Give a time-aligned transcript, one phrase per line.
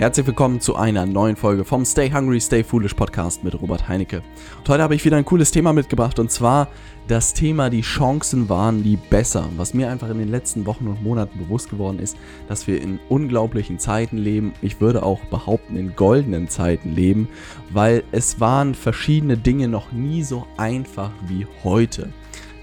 [0.00, 4.22] Herzlich willkommen zu einer neuen Folge vom Stay Hungry, Stay Foolish Podcast mit Robert Heinecke.
[4.56, 6.68] Und heute habe ich wieder ein cooles Thema mitgebracht und zwar
[7.06, 9.46] das Thema, die Chancen waren die besser.
[9.58, 12.16] Was mir einfach in den letzten Wochen und Monaten bewusst geworden ist,
[12.48, 14.54] dass wir in unglaublichen Zeiten leben.
[14.62, 17.28] Ich würde auch behaupten, in goldenen Zeiten leben,
[17.68, 22.08] weil es waren verschiedene Dinge noch nie so einfach wie heute.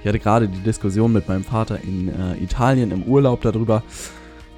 [0.01, 3.83] Ich hatte gerade die Diskussion mit meinem Vater in äh, Italien im Urlaub darüber,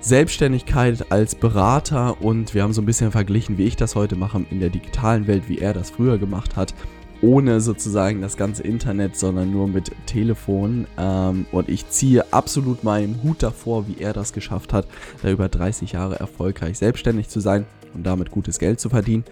[0.02, 4.45] Selbstständigkeit als Berater und wir haben so ein bisschen verglichen, wie ich das heute mache
[4.49, 6.73] in der digitalen Welt, wie er das früher gemacht hat,
[7.22, 10.88] ohne sozusagen das ganze Internet, sondern nur mit Telefon.
[10.98, 14.88] Ähm, und ich ziehe absolut meinen Hut davor, wie er das geschafft hat,
[15.22, 19.25] da über 30 Jahre erfolgreich selbstständig zu sein und damit gutes Geld zu verdienen.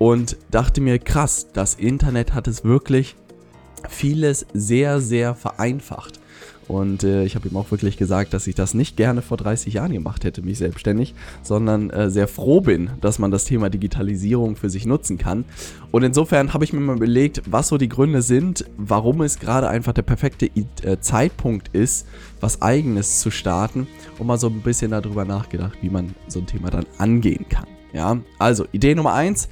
[0.00, 3.14] Und dachte mir, krass, das Internet hat es wirklich
[3.88, 6.18] vieles sehr, sehr vereinfacht.
[6.68, 9.72] Und äh, ich habe ihm auch wirklich gesagt, dass ich das nicht gerne vor 30
[9.74, 14.54] Jahren gemacht hätte, mich selbstständig, sondern äh, sehr froh bin, dass man das Thema Digitalisierung
[14.54, 15.46] für sich nutzen kann.
[15.90, 19.68] Und insofern habe ich mir mal überlegt, was so die Gründe sind, warum es gerade
[19.68, 22.06] einfach der perfekte äh, Zeitpunkt ist,
[22.40, 23.86] was eigenes zu starten
[24.18, 27.66] und mal so ein bisschen darüber nachgedacht, wie man so ein Thema dann angehen kann.
[27.94, 29.48] Ja, also Idee Nummer eins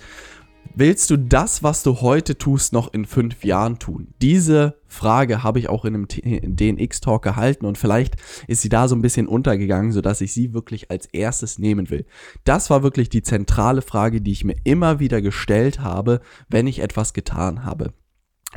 [0.75, 4.09] Willst du das, was du heute tust, noch in fünf Jahren tun?
[4.21, 8.95] Diese Frage habe ich auch in einem DNX-Talk gehalten und vielleicht ist sie da so
[8.95, 12.07] ein bisschen untergegangen, sodass ich sie wirklich als erstes nehmen will.
[12.45, 16.81] Das war wirklich die zentrale Frage, die ich mir immer wieder gestellt habe, wenn ich
[16.81, 17.93] etwas getan habe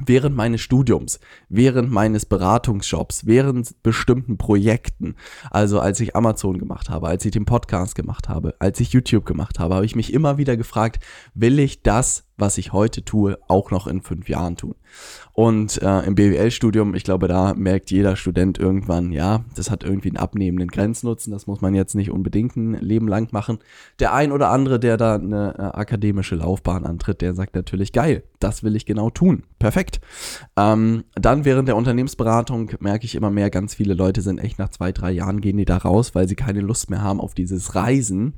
[0.06, 1.20] während meines Studiums,
[1.50, 5.16] während meines Beratungsjobs, während bestimmten Projekten,
[5.52, 9.26] also als ich Amazon gemacht habe, als ich den Podcast gemacht habe, als ich YouTube
[9.26, 13.38] gemacht habe, habe ich mich immer wieder gefragt, will ich das was ich heute tue,
[13.48, 14.76] auch noch in fünf Jahren tun.
[15.34, 20.10] Und äh, im BWL-Studium, ich glaube, da merkt jeder Student irgendwann, ja, das hat irgendwie
[20.10, 23.60] einen abnehmenden Grenznutzen, das muss man jetzt nicht unbedingt ein Leben lang machen.
[24.00, 28.24] Der ein oder andere, der da eine äh, akademische Laufbahn antritt, der sagt natürlich, geil,
[28.40, 29.44] das will ich genau tun.
[29.60, 30.02] Perfekt.
[30.58, 34.70] Ähm, dann während der Unternehmensberatung merke ich immer mehr, ganz viele Leute sind echt nach
[34.70, 37.76] zwei, drei Jahren gehen die da raus, weil sie keine Lust mehr haben auf dieses
[37.76, 38.34] Reisen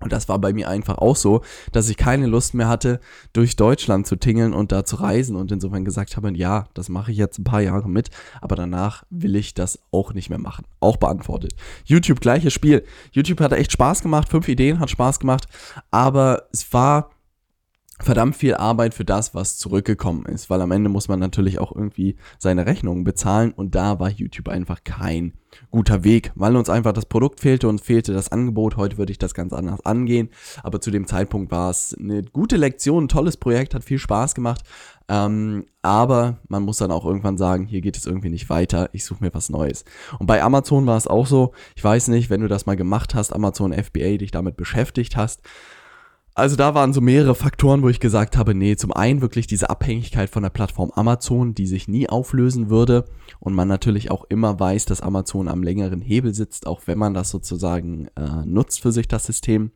[0.00, 3.00] und das war bei mir einfach auch so, dass ich keine Lust mehr hatte,
[3.32, 7.12] durch Deutschland zu tingeln und da zu reisen und insofern gesagt habe, ja, das mache
[7.12, 8.10] ich jetzt ein paar Jahre mit,
[8.40, 10.66] aber danach will ich das auch nicht mehr machen.
[10.80, 11.54] Auch beantwortet.
[11.84, 12.84] YouTube, gleiches Spiel.
[13.12, 15.46] YouTube hat echt Spaß gemacht, fünf Ideen hat Spaß gemacht,
[15.90, 17.10] aber es war
[18.00, 21.74] verdammt viel Arbeit für das, was zurückgekommen ist, weil am Ende muss man natürlich auch
[21.74, 25.34] irgendwie seine Rechnungen bezahlen und da war YouTube einfach kein
[25.70, 28.76] guter Weg, weil uns einfach das Produkt fehlte und fehlte das Angebot.
[28.76, 30.30] Heute würde ich das ganz anders angehen,
[30.64, 34.34] aber zu dem Zeitpunkt war es eine gute Lektion, ein tolles Projekt, hat viel Spaß
[34.34, 34.64] gemacht,
[35.08, 39.04] ähm, aber man muss dann auch irgendwann sagen, hier geht es irgendwie nicht weiter, ich
[39.04, 39.84] suche mir was Neues.
[40.18, 43.14] Und bei Amazon war es auch so, ich weiß nicht, wenn du das mal gemacht
[43.14, 45.42] hast, Amazon FBA, dich damit beschäftigt hast,
[46.34, 49.70] also da waren so mehrere Faktoren, wo ich gesagt habe, nee, zum einen wirklich diese
[49.70, 53.04] Abhängigkeit von der Plattform Amazon, die sich nie auflösen würde
[53.38, 57.14] und man natürlich auch immer weiß, dass Amazon am längeren Hebel sitzt, auch wenn man
[57.14, 59.70] das sozusagen äh, nutzt für sich das System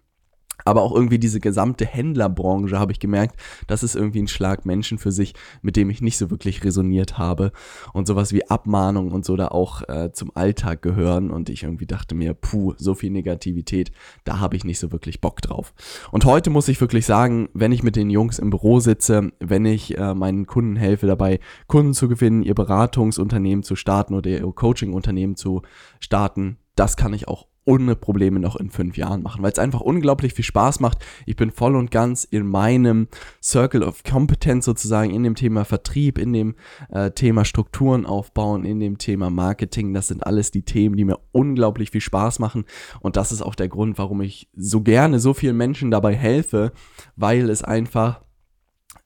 [0.64, 3.36] aber auch irgendwie diese gesamte Händlerbranche habe ich gemerkt,
[3.66, 7.18] das ist irgendwie ein Schlag Menschen für sich, mit dem ich nicht so wirklich resoniert
[7.18, 7.52] habe
[7.92, 11.86] und sowas wie Abmahnung und so da auch äh, zum Alltag gehören und ich irgendwie
[11.86, 13.92] dachte mir, puh, so viel Negativität,
[14.24, 15.74] da habe ich nicht so wirklich Bock drauf.
[16.10, 19.64] Und heute muss ich wirklich sagen, wenn ich mit den Jungs im Büro sitze, wenn
[19.64, 24.40] ich äh, meinen Kunden helfe dabei, Kunden zu gewinnen, ihr Beratungsunternehmen zu starten oder ihr
[24.40, 25.62] Coachingunternehmen zu
[26.00, 29.82] starten, das kann ich auch ohne Probleme noch in fünf Jahren machen, weil es einfach
[29.82, 31.04] unglaublich viel Spaß macht.
[31.26, 33.08] Ich bin voll und ganz in meinem
[33.42, 36.54] Circle of Competence sozusagen, in dem Thema Vertrieb, in dem
[36.88, 39.92] äh, Thema Strukturen aufbauen, in dem Thema Marketing.
[39.92, 42.64] Das sind alles die Themen, die mir unglaublich viel Spaß machen.
[43.00, 46.72] Und das ist auch der Grund, warum ich so gerne so vielen Menschen dabei helfe,
[47.16, 48.22] weil es einfach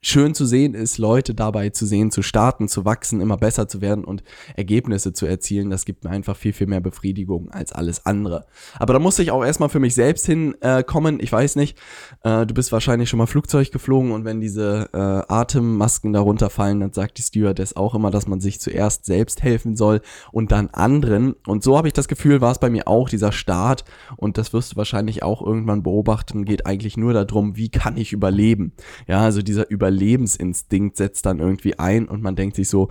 [0.05, 3.81] schön zu sehen ist, Leute dabei zu sehen, zu starten, zu wachsen, immer besser zu
[3.81, 4.25] werden und
[4.57, 5.71] Ergebnisse zu erzielen.
[5.71, 8.45] Das gibt mir einfach viel, viel mehr Befriedigung als alles andere.
[8.81, 11.21] Aber da muss ich auch erstmal für mich selbst hinkommen.
[11.21, 11.79] Äh, ich weiß nicht,
[12.25, 16.81] äh, du bist wahrscheinlich schon mal Flugzeug geflogen und wenn diese äh, Atemmasken darunter fallen,
[16.81, 20.01] dann sagt die Stewardess auch immer, dass man sich zuerst selbst helfen soll
[20.33, 21.37] und dann anderen.
[21.47, 23.85] Und so habe ich das Gefühl, war es bei mir auch, dieser Start.
[24.17, 28.13] Und das wirst du wahrscheinlich auch irgendwann beobachten, geht eigentlich nur darum, wie kann ich
[28.13, 28.73] überleben.
[29.07, 32.89] Ja, also dieser Überleben Überlebensinstinkt setzt dann irgendwie ein und man denkt sich so,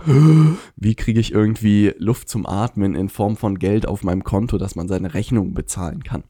[0.76, 4.76] wie kriege ich irgendwie Luft zum Atmen in Form von Geld auf meinem Konto, dass
[4.76, 6.24] man seine Rechnungen bezahlen kann.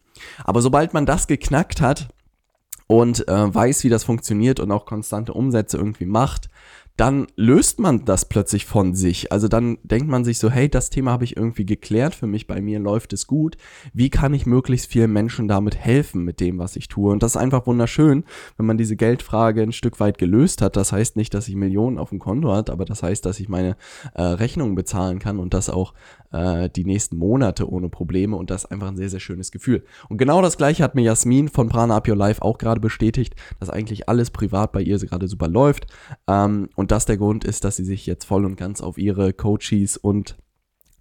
[0.44, 2.08] Aber sobald man das geknackt hat
[2.86, 6.48] und äh, weiß, wie das funktioniert und auch konstante Umsätze irgendwie macht,
[7.02, 9.32] dann löst man das plötzlich von sich.
[9.32, 12.46] Also dann denkt man sich so, hey, das Thema habe ich irgendwie geklärt für mich,
[12.46, 13.56] bei mir läuft es gut.
[13.92, 17.10] Wie kann ich möglichst vielen Menschen damit helfen mit dem, was ich tue?
[17.10, 18.22] Und das ist einfach wunderschön,
[18.56, 20.76] wenn man diese Geldfrage ein Stück weit gelöst hat.
[20.76, 23.48] Das heißt nicht, dass ich Millionen auf dem Konto hat, aber das heißt, dass ich
[23.48, 23.76] meine
[24.14, 25.94] äh, Rechnungen bezahlen kann und das auch
[26.30, 29.82] äh, die nächsten Monate ohne Probleme und das ist einfach ein sehr, sehr schönes Gefühl.
[30.08, 33.34] Und genau das gleiche hat mir Jasmin von Prana Up Your Life auch gerade bestätigt,
[33.58, 35.86] dass eigentlich alles privat bei ihr gerade super läuft
[36.28, 39.32] ähm, und das der Grund ist, dass sie sich jetzt voll und ganz auf ihre
[39.32, 40.36] Coaches und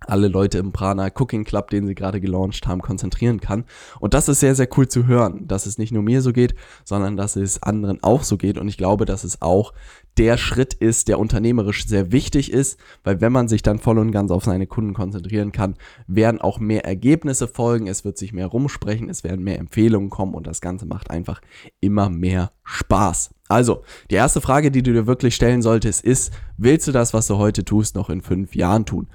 [0.07, 3.65] alle Leute im Prana Cooking Club, den sie gerade gelauncht haben, konzentrieren kann.
[3.99, 6.55] Und das ist sehr, sehr cool zu hören, dass es nicht nur mir so geht,
[6.85, 8.57] sondern dass es anderen auch so geht.
[8.57, 9.73] Und ich glaube, dass es auch
[10.17, 14.11] der Schritt ist, der unternehmerisch sehr wichtig ist, weil wenn man sich dann voll und
[14.11, 15.75] ganz auf seine Kunden konzentrieren kann,
[16.07, 20.33] werden auch mehr Ergebnisse folgen, es wird sich mehr rumsprechen, es werden mehr Empfehlungen kommen
[20.33, 21.41] und das Ganze macht einfach
[21.79, 23.31] immer mehr Spaß.
[23.51, 27.27] Also, die erste Frage, die du dir wirklich stellen solltest, ist, willst du das, was
[27.27, 29.07] du heute tust, noch in fünf Jahren tun?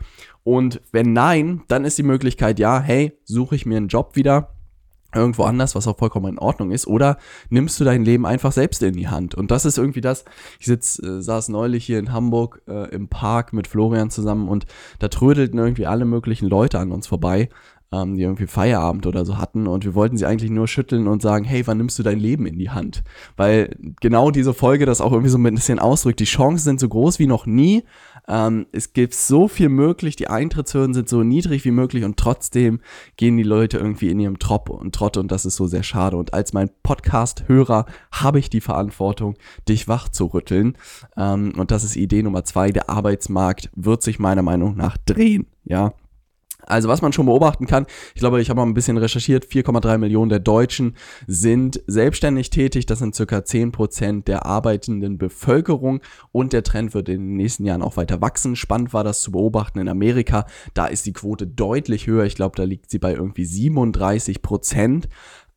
[0.44, 4.52] Und wenn nein, dann ist die Möglichkeit, ja, hey, suche ich mir einen Job wieder
[5.14, 7.16] irgendwo anders, was auch vollkommen in Ordnung ist, oder
[7.48, 9.34] nimmst du dein Leben einfach selbst in die Hand?
[9.34, 10.24] Und das ist irgendwie das,
[10.60, 14.66] ich sitz, äh, saß neulich hier in Hamburg äh, im Park mit Florian zusammen und
[14.98, 17.48] da trödelten irgendwie alle möglichen Leute an uns vorbei,
[17.92, 21.22] ähm, die irgendwie Feierabend oder so hatten und wir wollten sie eigentlich nur schütteln und
[21.22, 23.02] sagen, hey, wann nimmst du dein Leben in die Hand?
[23.36, 26.88] Weil genau diese Folge das auch irgendwie so ein bisschen ausdrückt, die Chancen sind so
[26.88, 27.84] groß wie noch nie,
[28.28, 32.80] ähm, es gibt so viel möglich, die Eintrittshürden sind so niedrig wie möglich und trotzdem
[33.16, 36.16] gehen die Leute irgendwie in ihrem Trop und Trott und das ist so sehr schade.
[36.16, 39.36] Und als mein Podcast-Hörer habe ich die Verantwortung,
[39.68, 40.76] dich wach zu rütteln.
[41.16, 42.70] Ähm, und das ist Idee Nummer zwei.
[42.70, 45.46] Der Arbeitsmarkt wird sich meiner Meinung nach drehen.
[45.64, 45.92] Ja,
[46.66, 49.98] also was man schon beobachten kann, ich glaube, ich habe mal ein bisschen recherchiert, 4,3
[49.98, 50.96] Millionen der Deutschen
[51.26, 56.00] sind selbstständig tätig, das sind circa 10 Prozent der arbeitenden Bevölkerung
[56.32, 58.56] und der Trend wird in den nächsten Jahren auch weiter wachsen.
[58.56, 62.56] Spannend war das zu beobachten in Amerika, da ist die Quote deutlich höher, ich glaube,
[62.56, 65.08] da liegt sie bei irgendwie 37 Prozent.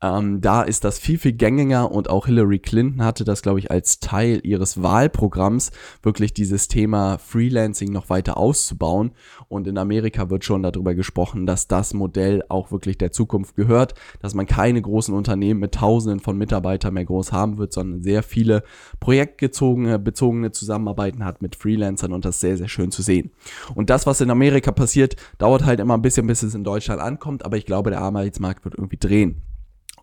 [0.02, 3.70] Ähm, da ist das viel, viel gängiger und auch Hillary Clinton hatte das, glaube ich,
[3.70, 9.12] als Teil ihres Wahlprogramms, wirklich dieses Thema Freelancing noch weiter auszubauen.
[9.50, 13.94] Und in Amerika wird schon darüber gesprochen, dass das Modell auch wirklich der Zukunft gehört,
[14.22, 18.24] dass man keine großen Unternehmen mit Tausenden von Mitarbeitern mehr groß haben wird, sondern sehr
[18.24, 18.64] viele
[19.02, 23.32] projektbezogene bezogene Zusammenarbeiten hat mit Freelancern und das sehr, sehr schön zu sehen.
[23.76, 27.02] Und das, was in Amerika passiert, dauert halt immer ein bisschen, bis es in Deutschland
[27.02, 29.42] ankommt, aber ich glaube, der Arbeitsmarkt wird irgendwie drehen.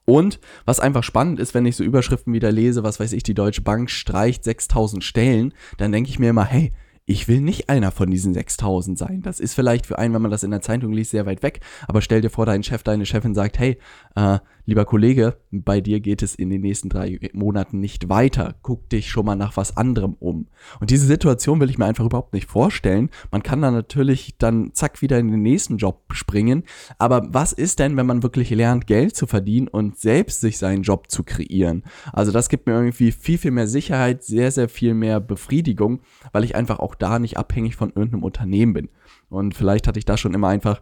[0.07, 3.35] Und was einfach spannend ist, wenn ich so Überschriften wieder lese, was weiß ich, die
[3.35, 6.73] Deutsche Bank streicht 6000 Stellen, dann denke ich mir immer, hey,
[7.07, 9.23] ich will nicht einer von diesen 6000 sein.
[9.23, 11.61] Das ist vielleicht für einen, wenn man das in der Zeitung liest, sehr weit weg.
[11.87, 13.79] Aber stell dir vor, dein Chef, deine Chefin sagt, hey,
[14.17, 18.57] äh, lieber Kollege, bei dir geht es in den nächsten drei Monaten nicht weiter.
[18.63, 20.49] Guck dich schon mal nach was anderem um.
[20.81, 23.11] Und diese Situation will ich mir einfach überhaupt nicht vorstellen.
[23.31, 26.65] Man kann dann natürlich dann zack wieder in den nächsten Job springen.
[26.99, 30.83] Aber was ist denn, wenn man wirklich lernt, Geld zu verdienen und selbst sich seinen
[30.83, 31.85] Job zu kreieren?
[32.13, 36.01] Also das gibt mir irgendwie viel, viel mehr Sicherheit, sehr, sehr viel mehr Befriedigung,
[36.33, 38.89] weil ich einfach auch da nicht abhängig von irgendeinem Unternehmen bin.
[39.29, 40.81] Und vielleicht hatte ich da schon immer einfach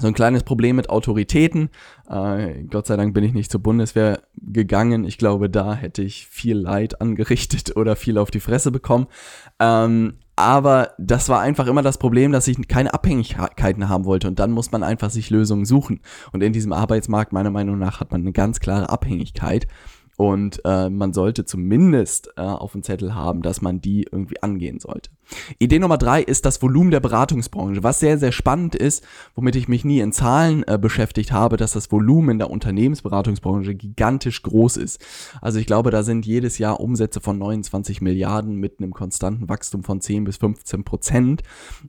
[0.00, 1.68] so ein kleines Problem mit Autoritäten.
[2.08, 5.04] Äh, Gott sei Dank bin ich nicht zur Bundeswehr gegangen.
[5.04, 9.06] Ich glaube, da hätte ich viel Leid angerichtet oder viel auf die Fresse bekommen.
[9.58, 14.38] Ähm, aber das war einfach immer das Problem, dass ich keine Abhängigkeiten haben wollte und
[14.38, 16.00] dann muss man einfach sich Lösungen suchen.
[16.32, 19.66] Und in diesem Arbeitsmarkt, meiner Meinung nach, hat man eine ganz klare Abhängigkeit.
[20.22, 24.78] Und äh, man sollte zumindest äh, auf dem Zettel haben, dass man die irgendwie angehen
[24.78, 25.10] sollte.
[25.58, 29.66] Idee Nummer drei ist das Volumen der Beratungsbranche, was sehr, sehr spannend ist, womit ich
[29.66, 35.04] mich nie in Zahlen äh, beschäftigt habe, dass das Volumen der Unternehmensberatungsbranche gigantisch groß ist.
[35.40, 39.82] Also ich glaube, da sind jedes Jahr Umsätze von 29 Milliarden mit einem konstanten Wachstum
[39.82, 41.42] von 10 bis 15 Prozent.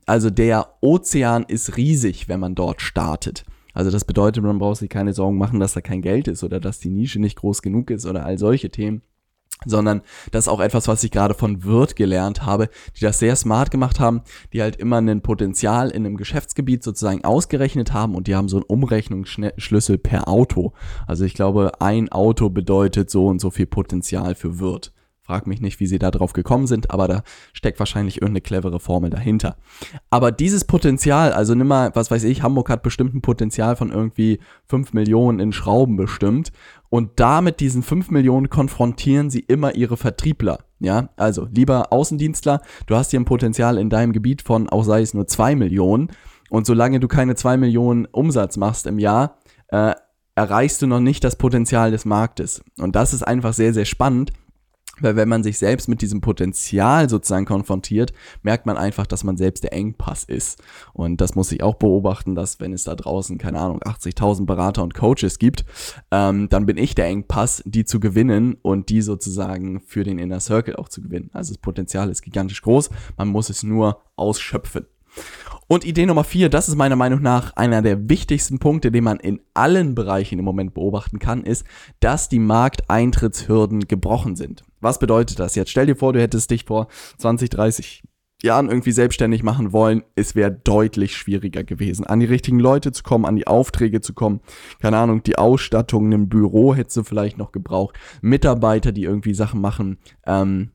[0.06, 3.44] Also der Ozean ist riesig, wenn man dort startet.
[3.74, 6.60] Also das bedeutet, man braucht sich keine Sorgen machen, dass da kein Geld ist oder
[6.60, 9.02] dass die Nische nicht groß genug ist oder all solche Themen
[9.66, 13.36] sondern das ist auch etwas, was ich gerade von Wirt gelernt habe, die das sehr
[13.36, 18.26] smart gemacht haben, die halt immer ein Potenzial in einem Geschäftsgebiet sozusagen ausgerechnet haben und
[18.26, 20.72] die haben so einen Umrechnungsschlüssel per Auto.
[21.06, 24.93] Also ich glaube, ein Auto bedeutet so und so viel Potenzial für Wirt.
[25.26, 27.22] Frag mich nicht, wie sie da drauf gekommen sind, aber da
[27.54, 29.56] steckt wahrscheinlich irgendeine clevere Formel dahinter.
[30.10, 33.90] Aber dieses Potenzial, also nimm mal, was weiß ich, Hamburg hat bestimmt ein Potenzial von
[33.90, 36.52] irgendwie 5 Millionen in Schrauben bestimmt.
[36.90, 40.58] Und damit diesen 5 Millionen konfrontieren sie immer ihre Vertriebler.
[40.78, 45.00] Ja, also lieber Außendienstler, du hast hier ein Potenzial in deinem Gebiet von, auch sei
[45.00, 46.10] es nur 2 Millionen.
[46.50, 49.38] Und solange du keine 2 Millionen Umsatz machst im Jahr,
[49.68, 49.94] äh,
[50.34, 52.62] erreichst du noch nicht das Potenzial des Marktes.
[52.78, 54.32] Und das ist einfach sehr, sehr spannend
[55.00, 59.36] Weil wenn man sich selbst mit diesem Potenzial sozusagen konfrontiert, merkt man einfach, dass man
[59.36, 60.62] selbst der Engpass ist.
[60.92, 64.82] Und das muss ich auch beobachten, dass wenn es da draußen, keine Ahnung, 80.000 Berater
[64.82, 65.64] und Coaches gibt,
[66.10, 70.40] ähm, dann bin ich der Engpass, die zu gewinnen und die sozusagen für den Inner
[70.40, 71.30] Circle auch zu gewinnen.
[71.32, 74.86] Also das Potenzial ist gigantisch groß, man muss es nur ausschöpfen.
[75.66, 79.18] Und Idee Nummer vier, das ist meiner Meinung nach einer der wichtigsten Punkte, den man
[79.18, 81.64] in allen Bereichen im Moment beobachten kann, ist,
[82.00, 84.64] dass die Markteintrittshürden gebrochen sind.
[84.80, 85.70] Was bedeutet das jetzt?
[85.70, 88.02] Stell dir vor, du hättest dich vor 20, 30
[88.42, 93.02] Jahren irgendwie selbstständig machen wollen, es wäre deutlich schwieriger gewesen, an die richtigen Leute zu
[93.02, 94.40] kommen, an die Aufträge zu kommen.
[94.82, 99.62] Keine Ahnung, die Ausstattung im Büro hättest du vielleicht noch gebraucht, Mitarbeiter, die irgendwie Sachen
[99.62, 100.72] machen, ähm,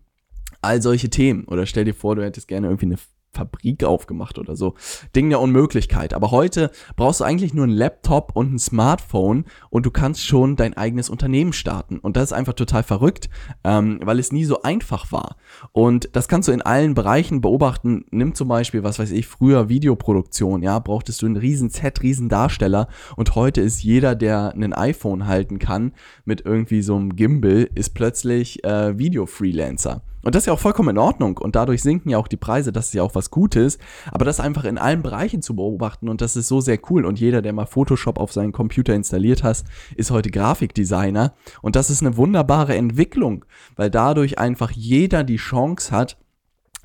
[0.62, 1.46] all solche Themen.
[1.46, 2.98] Oder stell dir vor, du hättest gerne irgendwie eine
[3.33, 4.75] Fabrik aufgemacht oder so.
[5.15, 6.13] Ding der Unmöglichkeit.
[6.13, 10.55] Aber heute brauchst du eigentlich nur einen Laptop und ein Smartphone und du kannst schon
[10.55, 12.00] dein eigenes Unternehmen starten.
[12.00, 13.29] Und das ist einfach total verrückt,
[13.63, 15.38] ähm, weil es nie so einfach war.
[15.71, 18.05] Und das kannst du in allen Bereichen beobachten.
[18.12, 22.29] Nimm zum Beispiel, was weiß ich, früher Videoproduktion, ja, brauchtest du einen riesen Set, riesen
[22.29, 25.93] Darsteller und heute ist jeder, der ein iPhone halten kann
[26.25, 30.01] mit irgendwie so einem Gimbal, ist plötzlich äh, Video-Freelancer.
[30.24, 31.38] Und das ist ja auch vollkommen in Ordnung.
[31.38, 32.72] Und dadurch sinken ja auch die Preise.
[32.72, 33.78] Das ist ja auch was Gutes.
[34.12, 37.06] Aber das einfach in allen Bereichen zu beobachten und das ist so sehr cool.
[37.06, 39.64] Und jeder, der mal Photoshop auf seinen Computer installiert hat,
[39.96, 41.34] ist heute Grafikdesigner.
[41.62, 43.46] Und das ist eine wunderbare Entwicklung,
[43.76, 46.18] weil dadurch einfach jeder die Chance hat,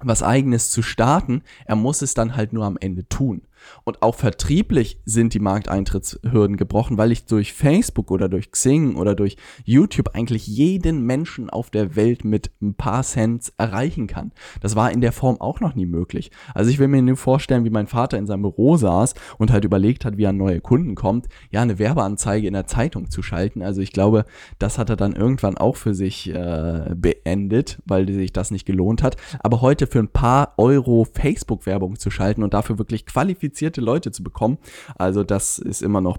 [0.01, 1.43] was eigenes zu starten.
[1.67, 3.43] Er muss es dann halt nur am Ende tun.
[3.85, 9.15] Und auch vertrieblich sind die Markteintrittshürden gebrochen, weil ich durch Facebook oder durch Xing oder
[9.15, 14.33] durch YouTube eigentlich jeden Menschen auf der Welt mit ein paar Cents erreichen kann.
[14.61, 16.31] Das war in der Form auch noch nie möglich.
[16.55, 19.65] Also ich will mir nur vorstellen, wie mein Vater in seinem Büro saß und halt
[19.65, 23.23] überlegt hat, wie er an neue Kunden kommt, ja, eine Werbeanzeige in der Zeitung zu
[23.23, 23.63] schalten.
[23.63, 24.25] Also ich glaube,
[24.59, 29.03] das hat er dann irgendwann auch für sich äh, beendet, weil sich das nicht gelohnt
[29.03, 29.17] hat.
[29.41, 34.11] Aber heute für ein paar Euro Facebook-Werbung zu schalten und dafür wirklich qualifiziert qualifizierte Leute
[34.11, 34.59] zu bekommen.
[34.97, 36.19] Also das ist immer noch,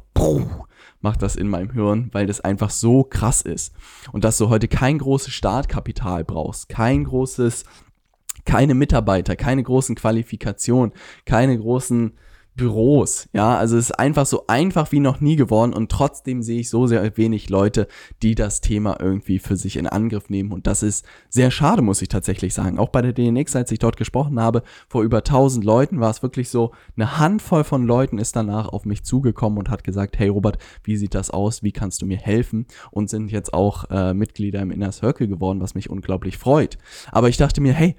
[1.02, 3.74] macht das in meinem Hirn, weil das einfach so krass ist.
[4.12, 7.66] Und dass du heute kein großes Startkapital brauchst, kein großes,
[8.46, 10.94] keine Mitarbeiter, keine großen Qualifikationen,
[11.26, 12.14] keine großen
[12.56, 13.28] Büros.
[13.34, 16.70] Ja, also es ist einfach so einfach wie noch nie geworden und trotzdem sehe ich
[16.70, 17.88] so sehr wenig Leute,
[18.24, 22.02] die das Thema irgendwie für sich in Angriff nehmen und das ist sehr schade, muss
[22.02, 22.80] ich tatsächlich sagen.
[22.80, 26.24] Auch bei der DNX, als ich dort gesprochen habe, vor über 1000 Leuten war es
[26.24, 30.30] wirklich so, eine Handvoll von Leuten ist danach auf mich zugekommen und hat gesagt, hey
[30.30, 31.62] Robert, wie sieht das aus?
[31.62, 32.68] Wie kannst du mir helfen?
[32.92, 36.78] Und sind jetzt auch äh, Mitglieder im Inner Circle geworden, was mich unglaublich freut.
[37.12, 37.96] Aber ich dachte mir, hey,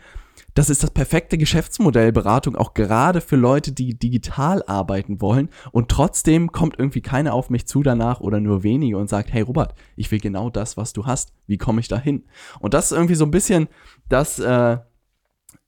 [0.55, 5.50] das ist das perfekte Geschäftsmodell Beratung, auch gerade für Leute, die digital arbeiten wollen.
[5.73, 9.43] Und trotzdem kommt irgendwie keiner auf mich zu danach oder nur wenige und sagt, hey
[9.43, 11.33] Robert, ich will genau das, was du hast.
[11.47, 12.25] Wie komme ich da hin?
[12.61, 13.69] Und das ist irgendwie so ein bisschen
[14.09, 14.78] das, äh,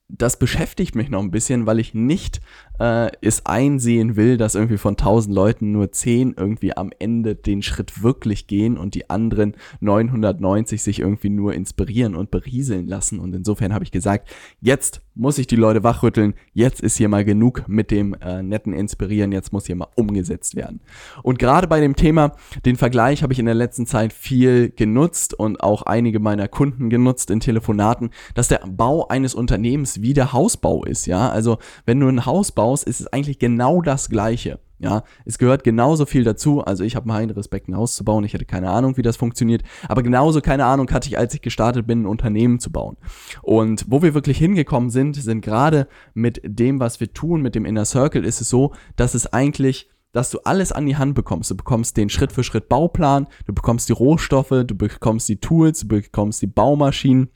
[0.07, 2.41] das beschäftigt mich noch ein bisschen, weil ich nicht
[2.79, 7.61] äh, es einsehen will, dass irgendwie von 1000 Leuten nur 10 irgendwie am Ende den
[7.61, 13.19] Schritt wirklich gehen und die anderen 990 sich irgendwie nur inspirieren und berieseln lassen.
[13.19, 14.29] Und insofern habe ich gesagt,
[14.61, 18.71] jetzt muss ich die Leute wachrütteln, jetzt ist hier mal genug mit dem äh, netten
[18.71, 20.79] Inspirieren, jetzt muss hier mal umgesetzt werden.
[21.23, 22.31] Und gerade bei dem Thema,
[22.65, 26.89] den Vergleich habe ich in der letzten Zeit viel genutzt und auch einige meiner Kunden
[26.89, 31.29] genutzt in Telefonaten, dass der Bau eines Unternehmens wie der Hausbau ist, ja.
[31.29, 34.59] Also wenn du ein Haus baust, ist es eigentlich genau das Gleiche.
[34.81, 36.61] Ja, es gehört genauso viel dazu.
[36.61, 38.23] Also ich habe meinen Respekt, ein Haus zu bauen.
[38.23, 39.61] Ich hatte keine Ahnung, wie das funktioniert.
[39.89, 42.95] Aber genauso keine Ahnung hatte ich, als ich gestartet bin, ein Unternehmen zu bauen.
[43.41, 47.65] Und wo wir wirklich hingekommen sind, sind gerade mit dem, was wir tun, mit dem
[47.65, 51.51] Inner Circle, ist es so, dass es eigentlich dass du alles an die Hand bekommst.
[51.51, 55.81] Du bekommst den Schritt für Schritt Bauplan, du bekommst die Rohstoffe, du bekommst die Tools,
[55.81, 57.29] du bekommst die Baumaschinen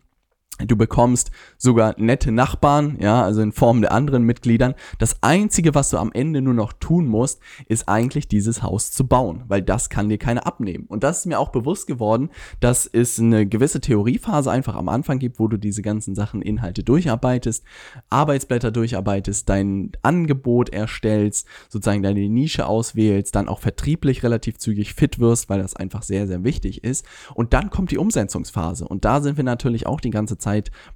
[0.60, 4.76] Du bekommst sogar nette Nachbarn, ja, also in Form der anderen Mitgliedern.
[5.00, 9.08] Das einzige, was du am Ende nur noch tun musst, ist eigentlich dieses Haus zu
[9.08, 10.86] bauen, weil das kann dir keiner abnehmen.
[10.88, 12.30] Und das ist mir auch bewusst geworden,
[12.60, 16.84] dass es eine gewisse Theoriephase einfach am Anfang gibt, wo du diese ganzen Sachen, Inhalte
[16.84, 17.64] durcharbeitest,
[18.12, 25.18] Arbeitsblätter durcharbeitest, dein Angebot erstellst, sozusagen deine Nische auswählst, dann auch vertrieblich relativ zügig fit
[25.18, 27.06] wirst, weil das einfach sehr, sehr wichtig ist.
[27.34, 28.88] Und dann kommt die Umsetzungsphase.
[28.88, 30.43] Und da sind wir natürlich auch die ganze Zeit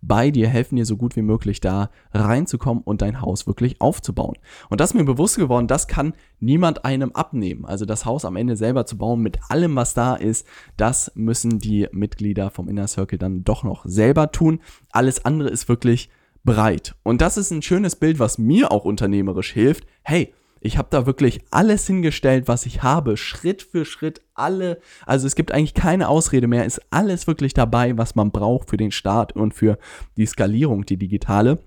[0.02, 4.38] bei dir, helfen dir so gut wie möglich da reinzukommen und dein Haus wirklich aufzubauen.
[4.70, 7.66] Und das ist mir bewusst geworden, das kann niemand einem abnehmen.
[7.66, 10.46] Also das Haus am Ende selber zu bauen mit allem, was da ist,
[10.78, 14.60] das müssen die Mitglieder vom Inner Circle dann doch noch selber tun.
[14.92, 16.10] Alles andere ist wirklich
[16.44, 16.96] bereit.
[17.04, 19.86] Und das ist ein schönes Bild, was mir auch unternehmerisch hilft.
[20.02, 20.34] Hey,
[20.68, 25.36] Ich habe da wirklich alles hingestellt, was ich habe, Schritt für Schritt alle, also es
[25.36, 29.32] gibt eigentlich keine Ausrede mehr, ist alles wirklich dabei, was man braucht für den Start
[29.32, 29.78] und für
[30.18, 31.60] die Skalierung, die digitale.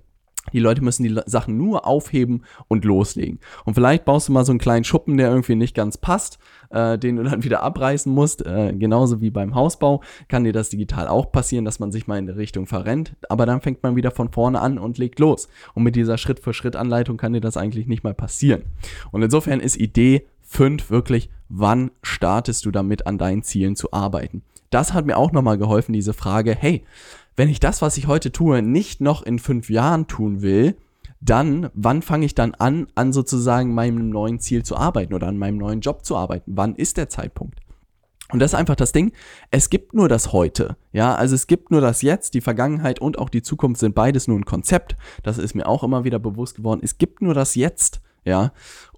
[0.53, 3.39] Die Leute müssen die Sachen nur aufheben und loslegen.
[3.63, 6.39] Und vielleicht baust du mal so einen kleinen Schuppen, der irgendwie nicht ganz passt,
[6.71, 8.45] äh, den du dann wieder abreißen musst.
[8.45, 12.17] Äh, genauso wie beim Hausbau kann dir das digital auch passieren, dass man sich mal
[12.17, 13.15] in der Richtung verrennt.
[13.29, 15.47] Aber dann fängt man wieder von vorne an und legt los.
[15.73, 18.63] Und mit dieser Schritt-für-Schritt-Anleitung kann dir das eigentlich nicht mal passieren.
[19.11, 24.43] Und insofern ist Idee 5 wirklich, wann startest du damit an deinen Zielen zu arbeiten?
[24.69, 26.83] Das hat mir auch nochmal geholfen, diese Frage, hey,
[27.41, 30.77] wenn ich das, was ich heute tue, nicht noch in fünf Jahren tun will,
[31.21, 35.39] dann, wann fange ich dann an, an sozusagen meinem neuen Ziel zu arbeiten oder an
[35.39, 36.51] meinem neuen Job zu arbeiten?
[36.55, 37.57] Wann ist der Zeitpunkt?
[38.31, 39.11] Und das ist einfach das Ding.
[39.49, 40.77] Es gibt nur das Heute.
[40.93, 42.35] Ja, also es gibt nur das Jetzt.
[42.35, 44.95] Die Vergangenheit und auch die Zukunft sind beides nur ein Konzept.
[45.23, 46.81] Das ist mir auch immer wieder bewusst geworden.
[46.83, 48.01] Es gibt nur das Jetzt.
[48.23, 48.51] Ja,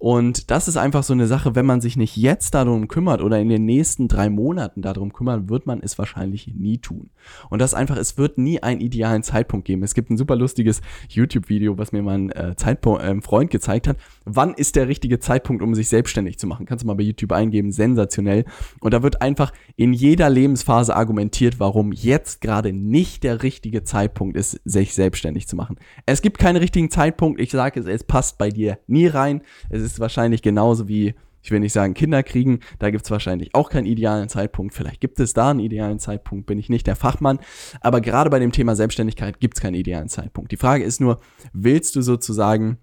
[0.04, 3.40] und das ist einfach so eine Sache, wenn man sich nicht jetzt darum kümmert oder
[3.40, 7.08] in den nächsten drei Monaten darum kümmern, wird man es wahrscheinlich nie tun.
[7.48, 9.82] Und das einfach, es wird nie einen idealen Zeitpunkt geben.
[9.82, 13.96] Es gibt ein super lustiges YouTube-Video, was mir mein äh, Zeitpunkt, äh, Freund gezeigt hat.
[14.26, 16.66] Wann ist der richtige Zeitpunkt, um sich selbstständig zu machen?
[16.66, 18.44] Kannst du mal bei YouTube eingeben, sensationell.
[18.80, 24.36] Und da wird einfach in jeder Lebensphase argumentiert, warum jetzt gerade nicht der richtige Zeitpunkt
[24.36, 25.76] ist, sich selbstständig zu machen.
[26.04, 27.40] Es gibt keinen richtigen Zeitpunkt.
[27.40, 29.40] Ich sage es, es passt bei dir nie rein.
[29.70, 33.54] Es ist wahrscheinlich genauso wie, ich will nicht sagen Kinder kriegen, da gibt es wahrscheinlich
[33.54, 34.74] auch keinen idealen Zeitpunkt.
[34.74, 37.38] Vielleicht gibt es da einen idealen Zeitpunkt, bin ich nicht der Fachmann.
[37.80, 40.52] Aber gerade bei dem Thema Selbstständigkeit gibt es keinen idealen Zeitpunkt.
[40.52, 41.20] Die Frage ist nur,
[41.52, 42.78] willst du sozusagen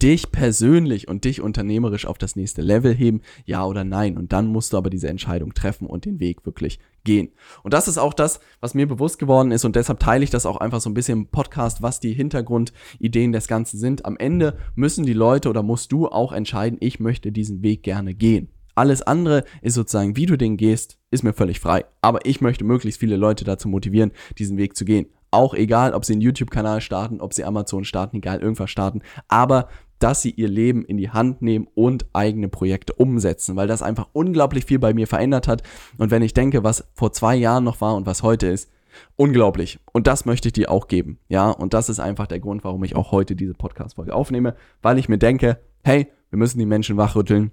[0.00, 4.16] dich persönlich und dich unternehmerisch auf das nächste Level heben, ja oder nein.
[4.16, 7.30] Und dann musst du aber diese Entscheidung treffen und den Weg wirklich gehen.
[7.62, 10.46] Und das ist auch das, was mir bewusst geworden ist und deshalb teile ich das
[10.46, 14.04] auch einfach so ein bisschen im Podcast, was die Hintergrundideen des Ganzen sind.
[14.04, 18.14] Am Ende müssen die Leute oder musst du auch entscheiden, ich möchte diesen Weg gerne
[18.14, 18.48] gehen.
[18.74, 21.84] Alles andere ist sozusagen, wie du den gehst, ist mir völlig frei.
[22.00, 25.06] Aber ich möchte möglichst viele Leute dazu motivieren, diesen Weg zu gehen.
[25.30, 29.02] Auch egal, ob sie einen YouTube-Kanal starten, ob sie Amazon starten, egal, irgendwas starten.
[29.28, 29.68] Aber
[30.02, 34.08] dass sie ihr Leben in die Hand nehmen und eigene Projekte umsetzen, weil das einfach
[34.12, 35.62] unglaublich viel bei mir verändert hat.
[35.98, 38.70] Und wenn ich denke, was vor zwei Jahren noch war und was heute ist,
[39.16, 39.78] unglaublich.
[39.92, 41.18] Und das möchte ich dir auch geben.
[41.28, 44.98] Ja, und das ist einfach der Grund, warum ich auch heute diese Podcast-Folge aufnehme, weil
[44.98, 47.52] ich mir denke, hey, wir müssen die Menschen wachrütteln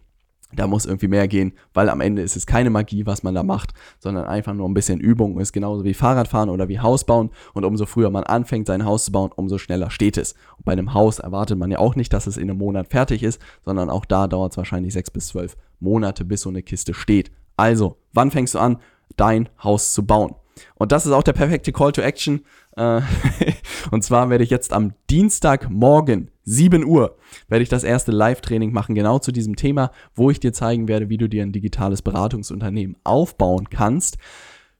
[0.52, 3.44] da muss irgendwie mehr gehen, weil am Ende ist es keine Magie, was man da
[3.44, 5.40] macht, sondern einfach nur ein bisschen Übung.
[5.40, 7.30] Ist genauso wie Fahrradfahren oder wie Haus bauen.
[7.54, 10.34] Und umso früher man anfängt, sein Haus zu bauen, umso schneller steht es.
[10.58, 13.22] Und bei einem Haus erwartet man ja auch nicht, dass es in einem Monat fertig
[13.22, 16.94] ist, sondern auch da dauert es wahrscheinlich sechs bis zwölf Monate, bis so eine Kiste
[16.94, 17.32] steht.
[17.56, 18.78] Also, wann fängst du an,
[19.18, 20.36] dein Haus zu bauen?
[20.76, 22.42] Und das ist auch der perfekte Call to Action.
[22.76, 23.02] Äh,
[23.92, 27.16] und zwar werde ich jetzt am Dienstagmorgen 7 Uhr
[27.48, 31.08] werde ich das erste Live-Training machen, genau zu diesem Thema, wo ich dir zeigen werde,
[31.10, 34.18] wie du dir ein digitales Beratungsunternehmen aufbauen kannst.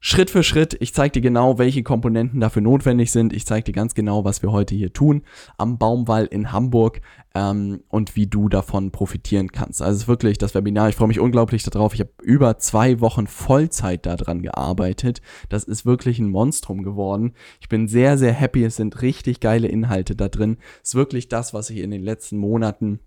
[0.02, 0.78] Schritt für Schritt.
[0.80, 3.34] Ich zeige dir genau, welche Komponenten dafür notwendig sind.
[3.34, 5.24] Ich zeige dir ganz genau, was wir heute hier tun
[5.58, 7.02] am Baumwall in Hamburg
[7.36, 9.82] ähm, und wie du davon profitieren kannst.
[9.82, 10.88] Also wirklich das Webinar.
[10.88, 11.94] Ich freue mich unglaublich darauf.
[11.94, 15.22] Ich habe über zwei Wochen Vollzeit daran gearbeitet.
[15.50, 17.34] Das ist wirklich ein Monstrum geworden.
[17.60, 18.64] Ich bin sehr, sehr happy.
[18.64, 20.60] Es sind richtig geile Inhalte da drin.
[20.82, 23.02] Es ist wirklich das, was ich in den letzten Monaten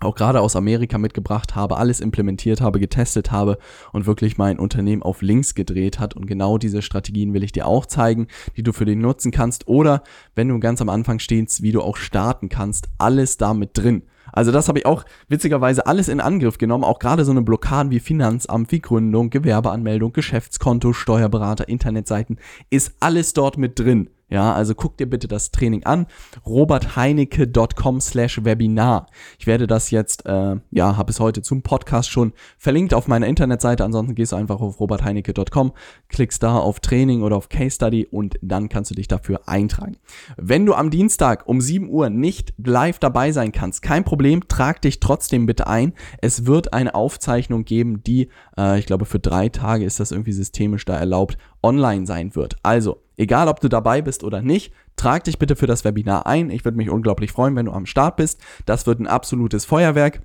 [0.00, 3.58] auch gerade aus Amerika mitgebracht habe, alles implementiert habe, getestet habe
[3.92, 6.14] und wirklich mein Unternehmen auf links gedreht hat.
[6.14, 9.66] Und genau diese Strategien will ich dir auch zeigen, die du für den nutzen kannst.
[9.66, 10.02] Oder
[10.34, 14.02] wenn du ganz am Anfang stehst, wie du auch starten kannst, alles damit drin.
[14.32, 17.90] Also das habe ich auch witzigerweise alles in Angriff genommen, auch gerade so eine Blockaden
[17.90, 22.38] wie Finanzamt, wie Gründung, Gewerbeanmeldung, Geschäftskonto, Steuerberater, Internetseiten,
[22.70, 24.10] ist alles dort mit drin.
[24.30, 26.06] Ja, also guck dir bitte das Training an.
[26.44, 29.06] robertheinecke.com slash Webinar.
[29.38, 33.26] Ich werde das jetzt, äh, ja, habe es heute zum Podcast schon verlinkt auf meiner
[33.26, 33.84] Internetseite.
[33.84, 35.72] Ansonsten gehst du einfach auf robertheinecke.com,
[36.08, 39.96] klickst da auf Training oder auf Case Study und dann kannst du dich dafür eintragen.
[40.36, 44.82] Wenn du am Dienstag um 7 Uhr nicht live dabei sein kannst, kein Problem, trag
[44.82, 45.94] dich trotzdem bitte ein.
[46.20, 50.32] Es wird eine Aufzeichnung geben, die, äh, ich glaube, für drei Tage ist das irgendwie
[50.32, 52.56] systemisch da erlaubt, online sein wird.
[52.62, 56.50] Also, egal ob du dabei bist oder nicht, trag dich bitte für das Webinar ein.
[56.50, 58.40] Ich würde mich unglaublich freuen, wenn du am Start bist.
[58.64, 60.22] Das wird ein absolutes Feuerwerk.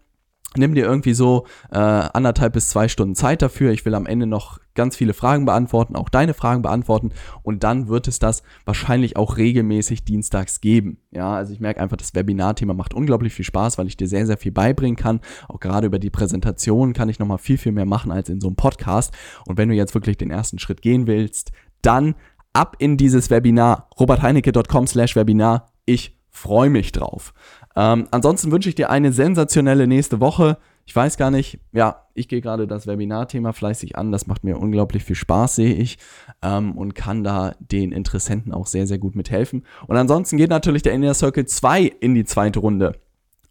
[0.56, 3.72] Nimm dir irgendwie so äh, anderthalb bis zwei Stunden Zeit dafür.
[3.72, 7.12] Ich will am Ende noch ganz viele Fragen beantworten, auch deine Fragen beantworten.
[7.42, 11.00] Und dann wird es das wahrscheinlich auch regelmäßig dienstags geben.
[11.10, 14.28] Ja, also ich merke einfach, das Webinar-Thema macht unglaublich viel Spaß, weil ich dir sehr,
[14.28, 15.22] sehr viel beibringen kann.
[15.48, 18.48] Auch gerade über die Präsentation kann ich nochmal viel, viel mehr machen als in so
[18.48, 19.12] einem Podcast.
[19.48, 21.52] Und wenn du jetzt wirklich den ersten Schritt gehen willst,
[21.82, 22.16] dann
[22.54, 25.72] ab in dieses Webinar, robertheinecke.com slash Webinar.
[25.86, 27.34] Ich freue mich drauf.
[27.76, 30.58] Ähm, ansonsten wünsche ich dir eine sensationelle nächste Woche.
[30.86, 34.12] Ich weiß gar nicht, ja, ich gehe gerade das Webinar-Thema fleißig an.
[34.12, 35.98] Das macht mir unglaublich viel Spaß, sehe ich.
[36.42, 39.66] Ähm, und kann da den Interessenten auch sehr, sehr gut mithelfen.
[39.88, 43.00] Und ansonsten geht natürlich der Inner Circle 2 in die zweite Runde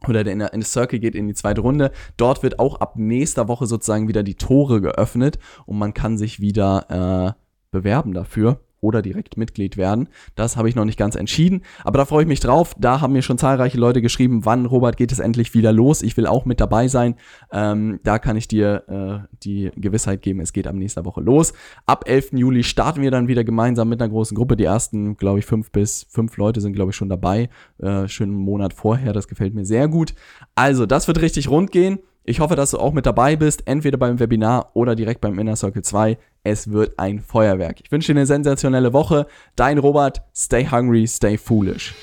[0.08, 1.92] oder der Inner Circle geht in die zweite Runde.
[2.16, 6.40] Dort wird auch ab nächster Woche sozusagen wieder die Tore geöffnet und man kann sich
[6.40, 10.08] wieder äh, bewerben dafür oder direkt Mitglied werden.
[10.34, 12.74] Das habe ich noch nicht ganz entschieden, aber da freue ich mich drauf.
[12.78, 16.02] Da haben mir schon zahlreiche Leute geschrieben, wann, Robert, geht es endlich wieder los?
[16.02, 17.14] Ich will auch mit dabei sein.
[17.52, 21.52] Ähm, da kann ich dir äh, die Gewissheit geben, es geht am nächsten Woche los.
[21.86, 22.32] Ab 11.
[22.32, 24.56] Juli starten wir dann wieder gemeinsam mit einer großen Gruppe.
[24.56, 27.48] Die ersten, glaube ich, fünf bis fünf Leute sind, glaube ich, schon dabei.
[27.78, 30.14] Äh, schönen Monat vorher, das gefällt mir sehr gut.
[30.56, 32.00] Also, das wird richtig rund gehen.
[32.24, 35.56] Ich hoffe, dass du auch mit dabei bist, entweder beim Webinar oder direkt beim Inner
[35.56, 36.18] Circle 2.
[36.44, 37.80] Es wird ein Feuerwerk.
[37.82, 39.26] Ich wünsche dir eine sensationelle Woche.
[39.56, 41.94] Dein Robert, stay hungry, stay foolish.